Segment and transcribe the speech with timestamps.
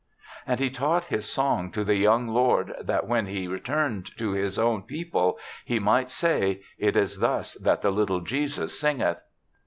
[0.47, 4.57] And he taught his song to the young lord that when he returned to his
[4.57, 9.19] own people he might say," It is thus that the little Jesus singeth."